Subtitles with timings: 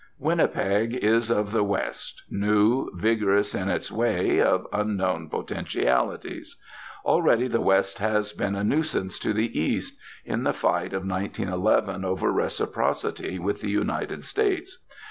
[0.17, 6.59] Winnipeg is of the West, new, vigorous in its way, of unknown potentialities.
[7.05, 12.03] Already the West has been a nuisance to the East, in the fight of 1911
[12.03, 14.83] over Reciprocity with the United States.